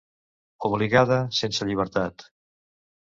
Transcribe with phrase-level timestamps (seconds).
[0.69, 2.27] Obligada, sense llibertat.